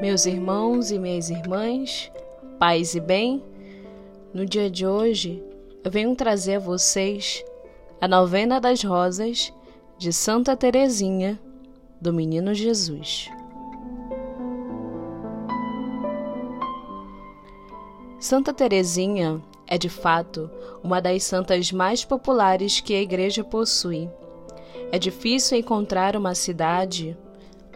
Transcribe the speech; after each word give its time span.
Meus 0.00 0.26
irmãos 0.26 0.92
e 0.92 0.98
minhas 0.98 1.28
irmãs, 1.28 2.12
paz 2.56 2.94
e 2.94 3.00
bem, 3.00 3.42
no 4.32 4.46
dia 4.46 4.70
de 4.70 4.86
hoje 4.86 5.42
eu 5.82 5.90
venho 5.90 6.14
trazer 6.14 6.54
a 6.54 6.60
vocês 6.60 7.44
a 8.00 8.06
novena 8.06 8.60
das 8.60 8.80
rosas 8.84 9.52
de 9.98 10.12
Santa 10.12 10.56
Teresinha 10.56 11.36
do 12.00 12.12
Menino 12.12 12.54
Jesus. 12.54 13.28
Santa 18.20 18.52
Teresinha 18.52 19.42
é 19.66 19.76
de 19.76 19.88
fato 19.88 20.48
uma 20.80 21.00
das 21.00 21.24
santas 21.24 21.72
mais 21.72 22.04
populares 22.04 22.80
que 22.80 22.94
a 22.94 23.02
Igreja 23.02 23.42
possui. 23.42 24.08
É 24.92 24.98
difícil 24.98 25.58
encontrar 25.58 26.14
uma 26.14 26.36
cidade 26.36 27.18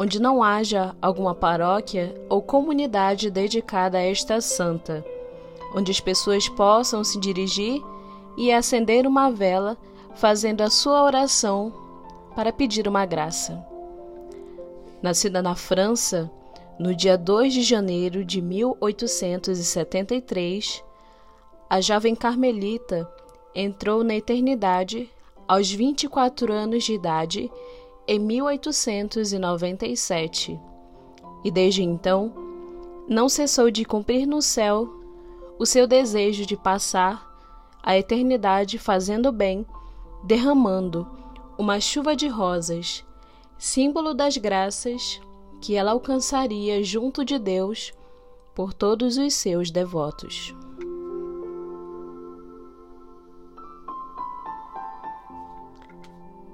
onde 0.00 0.18
não 0.18 0.42
haja 0.42 0.96
alguma 1.02 1.34
paróquia 1.34 2.14
ou 2.26 2.40
comunidade 2.40 3.30
dedicada 3.30 3.98
a 3.98 4.00
esta 4.00 4.40
santa, 4.40 5.04
onde 5.74 5.92
as 5.92 6.00
pessoas 6.00 6.48
possam 6.48 7.04
se 7.04 7.20
dirigir 7.20 7.82
e 8.34 8.50
acender 8.50 9.06
uma 9.06 9.30
vela 9.30 9.76
fazendo 10.14 10.62
a 10.62 10.70
sua 10.70 11.02
oração 11.02 11.70
para 12.34 12.50
pedir 12.50 12.88
uma 12.88 13.04
graça. 13.04 13.62
Nascida 15.02 15.42
na 15.42 15.54
França, 15.54 16.30
no 16.78 16.94
dia 16.94 17.18
2 17.18 17.52
de 17.52 17.60
janeiro 17.60 18.24
de 18.24 18.40
1873, 18.40 20.82
a 21.68 21.78
jovem 21.82 22.14
carmelita 22.14 23.06
entrou 23.54 24.02
na 24.02 24.14
eternidade 24.14 25.10
aos 25.46 25.70
24 25.70 26.50
anos 26.50 26.84
de 26.84 26.94
idade 26.94 27.52
em 28.06 28.18
1897 28.18 30.60
e 31.44 31.50
desde 31.50 31.82
então 31.82 32.32
não 33.08 33.28
cessou 33.28 33.70
de 33.70 33.84
cumprir 33.84 34.26
no 34.26 34.40
céu 34.40 34.88
o 35.58 35.66
seu 35.66 35.86
desejo 35.86 36.46
de 36.46 36.56
passar 36.56 37.28
a 37.82 37.96
eternidade 37.96 38.78
fazendo 38.78 39.32
bem, 39.32 39.66
derramando 40.22 41.08
uma 41.58 41.80
chuva 41.80 42.14
de 42.14 42.28
rosas, 42.28 43.04
símbolo 43.58 44.14
das 44.14 44.36
graças 44.36 45.20
que 45.60 45.74
ela 45.74 45.92
alcançaria 45.92 46.82
junto 46.82 47.24
de 47.24 47.38
Deus 47.38 47.92
por 48.54 48.72
todos 48.72 49.18
os 49.18 49.34
seus 49.34 49.70
devotos. 49.70 50.54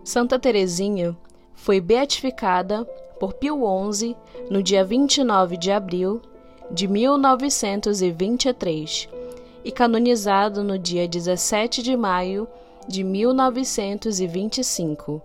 Santa 0.03 0.39
Teresinha 0.39 1.17
foi 1.57 1.81
beatificada 1.81 2.85
por 3.19 3.35
Pio 3.35 3.59
XI 3.93 4.15
no 4.49 4.63
dia 4.63 4.85
29 4.85 5.57
de 5.57 5.73
abril 5.73 6.23
de 6.71 6.87
1923 6.87 9.09
e 9.65 9.73
canonizado 9.73 10.63
no 10.63 10.79
dia 10.79 11.09
17 11.09 11.83
de 11.83 11.97
maio 11.97 12.47
de 12.87 13.03
1925. 13.03 15.21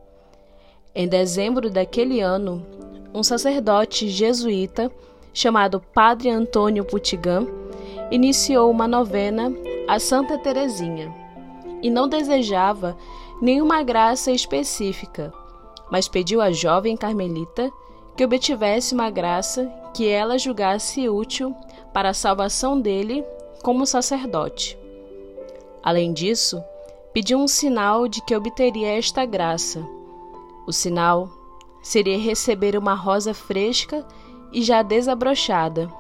Em 0.96 1.08
dezembro 1.08 1.70
daquele 1.70 2.22
ano, 2.22 2.66
um 3.14 3.22
sacerdote 3.22 4.10
jesuíta 4.10 4.92
chamado 5.34 5.82
Padre 5.94 6.30
Antônio 6.30 6.84
Putigan 6.84 7.48
iniciou 8.10 8.72
uma 8.72 8.88
novena 8.88 9.54
a 9.88 10.00
Santa 10.00 10.38
Teresinha 10.38 11.14
e 11.82 11.90
não 11.90 12.08
desejava 12.08 12.98
nenhuma 13.42 13.84
graça 13.84 14.32
específica, 14.32 15.34
mas 15.92 16.08
pediu 16.08 16.42
à 16.42 16.52
jovem 16.52 16.96
carmelita 16.96 17.72
que 18.16 18.24
obtivesse 18.24 18.94
uma 18.94 19.10
graça 19.10 19.70
que 19.94 20.08
ela 20.08 20.40
julgasse 20.40 21.10
útil 21.10 21.54
para 21.94 22.10
a 22.10 22.14
salvação 22.14 22.80
dele 22.80 23.24
como 23.62 23.86
sacerdote. 23.86 24.78
Além 25.84 26.14
disso, 26.14 26.64
pediu 27.14 27.38
um 27.38 27.48
sinal 27.48 28.08
de 28.08 28.22
que 28.22 28.36
obteria 28.36 28.98
esta 28.98 29.26
graça. 29.26 29.86
O 30.66 30.72
sinal 30.72 31.30
seria 31.82 32.18
receber 32.18 32.78
uma 32.78 32.94
rosa 32.94 33.34
fresca 33.34 34.06
e 34.52 34.62
já 34.62 34.82
desabrochada. 34.82 35.92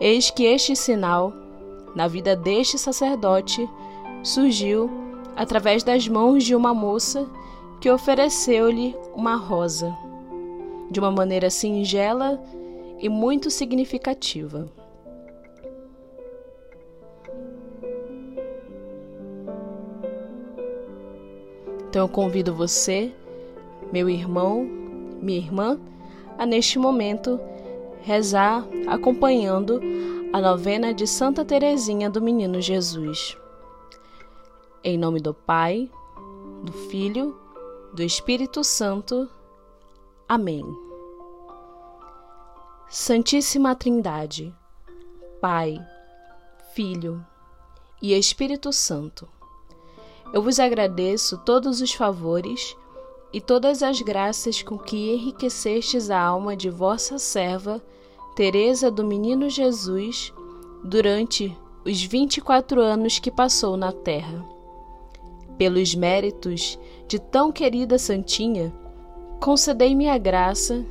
Eis 0.00 0.30
que 0.30 0.44
este 0.44 0.74
sinal, 0.74 1.32
na 1.94 2.08
vida 2.08 2.34
deste 2.34 2.78
sacerdote, 2.78 3.68
surgiu 4.22 4.90
através 5.36 5.82
das 5.82 6.08
mãos 6.08 6.44
de 6.44 6.54
uma 6.54 6.72
moça 6.72 7.28
que 7.82 7.90
ofereceu-lhe 7.90 8.96
uma 9.12 9.34
rosa, 9.34 9.92
de 10.88 11.00
uma 11.00 11.10
maneira 11.10 11.50
singela 11.50 12.40
e 13.00 13.08
muito 13.08 13.50
significativa. 13.50 14.70
Então 21.88 22.02
eu 22.02 22.08
convido 22.08 22.54
você, 22.54 23.12
meu 23.92 24.08
irmão, 24.08 24.62
minha 25.20 25.40
irmã, 25.40 25.80
a 26.38 26.46
neste 26.46 26.78
momento 26.78 27.40
rezar 28.00 28.64
acompanhando 28.86 29.80
a 30.32 30.40
novena 30.40 30.94
de 30.94 31.04
Santa 31.04 31.44
Teresinha 31.44 32.08
do 32.08 32.22
Menino 32.22 32.60
Jesus. 32.60 33.36
Em 34.84 34.96
nome 34.96 35.18
do 35.18 35.34
Pai, 35.34 35.90
do 36.62 36.72
Filho, 36.72 37.42
do 37.92 38.02
Espírito 38.02 38.64
Santo. 38.64 39.28
Amém. 40.28 40.64
Santíssima 42.88 43.74
Trindade, 43.74 44.54
Pai, 45.40 45.78
Filho 46.74 47.24
e 48.00 48.14
Espírito 48.14 48.72
Santo, 48.72 49.28
eu 50.32 50.40
vos 50.40 50.58
agradeço 50.58 51.36
todos 51.38 51.82
os 51.82 51.92
favores 51.92 52.74
e 53.32 53.40
todas 53.40 53.82
as 53.82 54.00
graças 54.00 54.62
com 54.62 54.78
que 54.78 55.12
enriquecestes 55.12 56.08
a 56.08 56.18
alma 56.18 56.56
de 56.56 56.70
vossa 56.70 57.18
serva, 57.18 57.82
Teresa 58.34 58.90
do 58.90 59.04
Menino 59.04 59.50
Jesus, 59.50 60.32
durante 60.82 61.54
os 61.84 62.02
vinte 62.02 62.38
e 62.38 62.40
quatro 62.40 62.80
anos 62.80 63.18
que 63.18 63.30
passou 63.30 63.76
na 63.76 63.92
terra. 63.92 64.42
Pelos 65.62 65.94
méritos 65.94 66.76
de 67.06 67.20
tão 67.20 67.52
querida 67.52 67.96
Santinha, 67.96 68.74
concedei-me 69.40 70.08
a 70.08 70.18
graça 70.18 70.84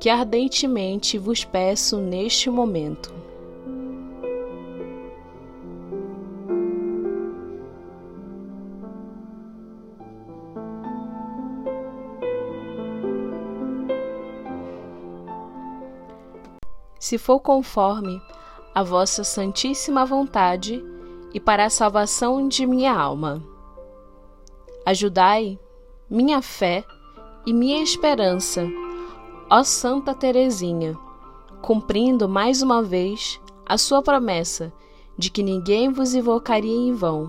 que 0.00 0.10
ardentemente 0.10 1.16
vos 1.16 1.44
peço 1.44 1.98
neste 1.98 2.50
momento. 2.50 3.14
se 16.98 17.16
for 17.16 17.38
conforme 17.38 18.20
a 18.74 18.82
vossa 18.82 19.22
santíssima 19.22 20.04
vontade 20.04 20.84
e 21.32 21.38
para 21.38 21.66
a 21.66 21.70
salvação 21.70 22.48
de 22.48 22.66
minha 22.66 22.92
alma. 22.92 23.55
Ajudai 24.86 25.58
minha 26.08 26.40
fé 26.40 26.84
e 27.44 27.52
minha 27.52 27.82
esperança, 27.82 28.64
ó 29.50 29.64
Santa 29.64 30.14
Teresinha, 30.14 30.96
cumprindo 31.60 32.28
mais 32.28 32.62
uma 32.62 32.84
vez 32.84 33.40
a 33.66 33.76
sua 33.76 34.00
promessa 34.00 34.72
de 35.18 35.28
que 35.28 35.42
ninguém 35.42 35.90
vos 35.90 36.14
invocaria 36.14 36.70
em 36.70 36.92
vão, 36.92 37.28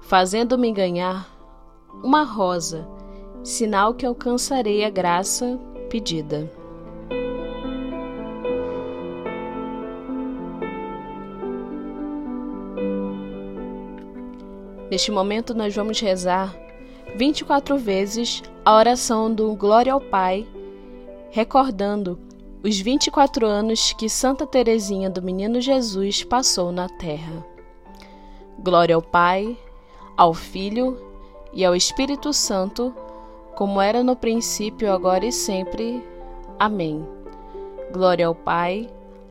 fazendo-me 0.00 0.72
ganhar 0.72 1.28
uma 2.02 2.24
rosa, 2.24 2.84
sinal 3.44 3.94
que 3.94 4.04
alcançarei 4.04 4.84
a 4.84 4.90
graça 4.90 5.60
pedida. 5.88 6.50
Neste 14.90 15.12
momento, 15.12 15.54
nós 15.54 15.72
vamos 15.72 16.00
rezar 16.00 16.61
24 17.14 17.76
vezes 17.76 18.42
a 18.64 18.74
oração 18.74 19.32
do 19.32 19.54
Glória 19.54 19.92
ao 19.92 20.00
Pai, 20.00 20.46
recordando 21.30 22.18
os 22.64 22.80
24 22.80 23.46
anos 23.46 23.92
que 23.92 24.08
Santa 24.08 24.46
Teresinha 24.46 25.10
do 25.10 25.20
Menino 25.20 25.60
Jesus 25.60 26.24
passou 26.24 26.72
na 26.72 26.88
terra. 26.88 27.44
Glória 28.58 28.94
ao 28.94 29.02
Pai, 29.02 29.58
ao 30.16 30.32
Filho 30.32 30.96
e 31.52 31.64
ao 31.64 31.76
Espírito 31.76 32.32
Santo, 32.32 32.94
como 33.54 33.78
era 33.78 34.02
no 34.02 34.16
princípio, 34.16 34.90
agora 34.90 35.26
e 35.26 35.32
sempre. 35.32 36.02
Amém. 36.58 37.06
Glória 37.92 38.26
ao 38.26 38.34
Pai, 38.34 38.88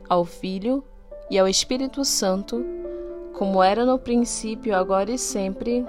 ao 0.08 0.24
Filho 0.24 0.84
e 1.32 1.40
ao 1.40 1.48
Espírito 1.48 2.06
Santo, 2.06 2.64
como 3.34 3.64
era 3.64 3.86
no 3.86 3.98
princípio, 3.98 4.76
agora 4.76 5.10
e 5.10 5.18
sempre. 5.18 5.84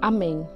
Amém. 0.00 0.55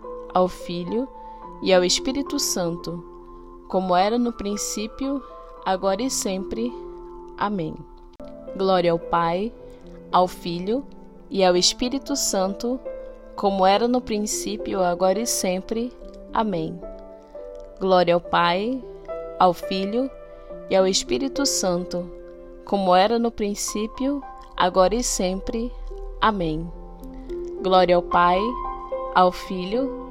ao 0.33 0.47
Filho 0.47 1.07
e 1.61 1.73
ao 1.73 1.83
Espírito 1.83 2.39
Santo, 2.39 3.03
como 3.67 3.95
era 3.95 4.17
no 4.17 4.33
princípio, 4.33 5.21
agora 5.65 6.01
e 6.01 6.09
sempre. 6.09 6.73
Amém. 7.37 7.75
Glória 8.55 8.91
ao 8.91 8.99
Pai, 8.99 9.51
ao 10.11 10.27
Filho 10.27 10.83
e 11.29 11.43
ao 11.43 11.55
Espírito 11.55 12.15
Santo, 12.15 12.79
como 13.35 13.65
era 13.65 13.87
no 13.87 14.01
princípio, 14.01 14.81
agora 14.81 15.19
e 15.19 15.27
sempre. 15.27 15.91
Amém. 16.33 16.79
Glória 17.79 18.13
ao 18.13 18.21
Pai, 18.21 18.83
ao 19.39 19.53
Filho 19.53 20.09
e 20.69 20.75
ao 20.75 20.87
Espírito 20.87 21.45
Santo, 21.45 22.09
como 22.65 22.95
era 22.95 23.17
no 23.17 23.31
princípio, 23.31 24.21
agora 24.55 24.95
e 24.95 25.03
sempre. 25.03 25.71
Amém. 26.19 26.69
Glória 27.63 27.95
ao 27.95 28.01
Pai, 28.01 28.39
ao 29.15 29.31
Filho 29.31 30.10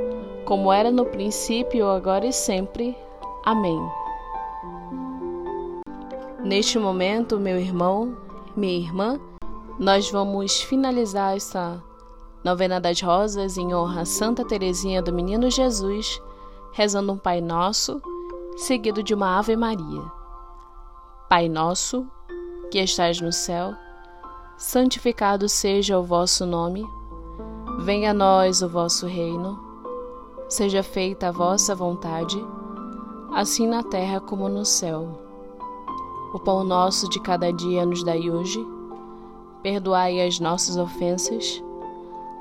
como 0.45 0.71
era 0.71 0.91
no 0.91 1.05
princípio, 1.05 1.87
agora 1.89 2.25
e 2.25 2.33
sempre. 2.33 2.95
Amém. 3.45 3.79
Neste 6.43 6.79
momento, 6.79 7.39
meu 7.39 7.59
irmão, 7.59 8.17
minha 8.55 8.77
irmã, 8.77 9.19
nós 9.79 10.09
vamos 10.09 10.61
finalizar 10.61 11.35
essa 11.35 11.81
novena 12.43 12.79
das 12.79 12.99
rosas 13.01 13.57
em 13.57 13.73
honra 13.73 14.01
a 14.01 14.05
Santa 14.05 14.43
Teresinha 14.43 15.01
do 15.01 15.13
Menino 15.13 15.49
Jesus, 15.49 16.21
rezando 16.73 17.13
um 17.13 17.17
Pai 17.17 17.41
Nosso, 17.41 18.01
seguido 18.57 19.03
de 19.03 19.13
uma 19.13 19.37
Ave 19.37 19.55
Maria. 19.55 20.01
Pai 21.29 21.47
nosso, 21.47 22.05
que 22.69 22.79
estais 22.79 23.21
no 23.21 23.31
céu, 23.31 23.73
santificado 24.57 25.47
seja 25.47 25.97
o 25.97 26.03
vosso 26.03 26.45
nome. 26.45 26.85
Venha 27.79 28.11
a 28.11 28.13
nós 28.13 28.61
o 28.61 28.67
vosso 28.67 29.07
reino. 29.07 29.70
Seja 30.51 30.83
feita 30.83 31.29
a 31.29 31.31
vossa 31.31 31.73
vontade, 31.73 32.37
assim 33.33 33.65
na 33.65 33.81
terra 33.83 34.19
como 34.19 34.49
no 34.49 34.65
céu. 34.65 35.07
O 36.33 36.39
pão 36.39 36.63
nosso 36.63 37.09
de 37.09 37.19
cada 37.21 37.51
dia 37.51 37.85
nos 37.85 38.03
dai 38.03 38.29
hoje. 38.29 38.59
Perdoai 39.63 40.19
as 40.21 40.39
nossas 40.39 40.75
ofensas, 40.75 41.63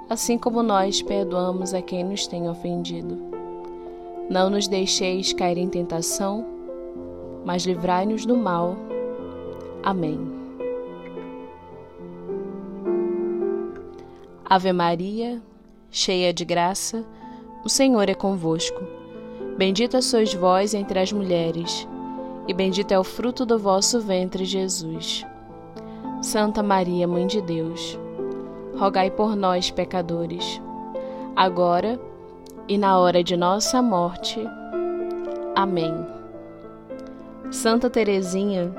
assim 0.09 0.37
como 0.37 0.63
nós 0.63 1.01
perdoamos 1.01 1.73
a 1.73 1.81
quem 1.81 2.03
nos 2.03 2.27
tem 2.27 2.49
ofendido. 2.49 3.17
Não 4.29 4.51
nos 4.51 4.67
deixeis 4.67 5.33
cair 5.33 5.59
em 5.59 5.69
tentação 5.69 6.61
mas 7.45 7.65
livrai-nos 7.65 8.27
do 8.27 8.37
mal. 8.37 8.77
Amém. 9.83 10.21
Ave 14.45 14.73
Maria, 14.73 15.41
cheia 15.91 16.33
de 16.33 16.45
graça, 16.45 17.05
o 17.65 17.69
Senhor 17.69 18.09
é 18.09 18.15
convosco. 18.15 18.83
Bendita 19.57 20.01
sois 20.01 20.33
vós 20.33 20.73
entre 20.73 20.99
as 20.99 21.13
mulheres, 21.13 21.87
e 22.49 22.55
bendito 22.55 22.93
é 22.93 22.99
o 22.99 23.05
fruto 23.05 23.45
do 23.45 23.59
vosso 23.59 24.01
ventre, 24.01 24.45
Jesus. 24.45 25.25
Santa 26.23 26.63
Maria, 26.63 27.07
Mãe 27.07 27.27
de 27.27 27.41
Deus, 27.43 27.99
rogai 28.77 29.11
por 29.11 29.37
nós, 29.37 29.71
pecadores, 29.71 30.61
agora 31.37 32.01
e 32.67 32.79
na 32.79 32.99
hora 32.99 33.23
de 33.23 33.37
nossa 33.37 33.83
morte. 33.83 34.41
Amém. 35.55 35.95
Santa 37.51 37.91
Teresinha, 37.91 38.73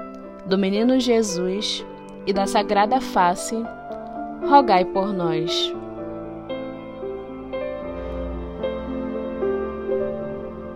do 0.46 0.58
Menino 0.58 1.00
Jesus 1.00 1.86
e 2.26 2.34
da 2.34 2.48
Sagrada 2.48 3.00
Face, 3.02 3.56
rogai 4.48 4.86
por 4.86 5.14
nós. 5.14 5.74